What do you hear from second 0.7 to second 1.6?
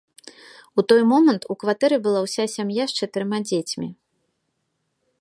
У той момант у